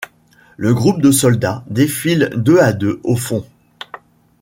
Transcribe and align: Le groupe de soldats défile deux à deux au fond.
Le 0.57 0.73
groupe 0.73 0.99
de 0.99 1.11
soldats 1.11 1.63
défile 1.67 2.31
deux 2.35 2.57
à 2.57 2.73
deux 2.73 2.99
au 3.03 3.15
fond. 3.15 3.45